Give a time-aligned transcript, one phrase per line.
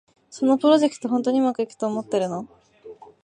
[0.31, 2.47] そのプロジェクト、本当にうまくいくと思ってるの？